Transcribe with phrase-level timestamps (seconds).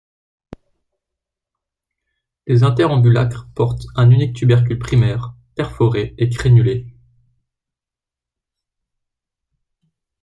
[2.47, 6.87] Les interambulacres portent un unique tubercule primaire, perforé et crénulé.